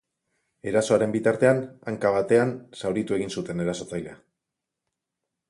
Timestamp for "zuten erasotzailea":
3.37-4.19